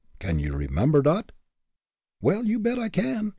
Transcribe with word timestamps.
Can 0.17 0.39
you 0.39 0.55
remember 0.55 1.03
dot?" 1.03 1.31
"Well, 2.23 2.43
you 2.47 2.57
bet 2.57 2.79
I 2.79 2.89
can! 2.89 3.29